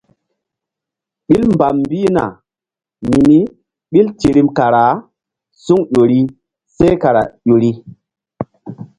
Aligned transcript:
Ɓil 1.27 1.43
mbam 1.53 1.75
mbihna 1.83 2.23
mini 3.09 3.39
ɓil 3.91 4.07
tirim 4.19 4.49
kara 4.57 4.83
suŋ 5.63 5.79
ƴo 5.93 6.01
ri 6.11 6.19
seh 6.75 6.93
kara 7.01 7.21
ƴo 7.45 7.55
ri. 7.61 7.71